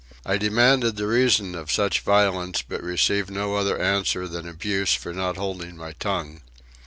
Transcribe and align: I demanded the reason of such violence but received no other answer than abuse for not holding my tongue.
I 0.25 0.39
demanded 0.39 0.95
the 0.95 1.05
reason 1.05 1.53
of 1.53 1.71
such 1.71 1.99
violence 2.01 2.63
but 2.67 2.81
received 2.81 3.29
no 3.29 3.53
other 3.53 3.77
answer 3.79 4.27
than 4.27 4.47
abuse 4.49 4.95
for 4.95 5.13
not 5.13 5.37
holding 5.37 5.77
my 5.77 5.91
tongue. 5.99 6.41